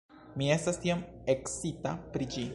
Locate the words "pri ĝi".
2.17-2.49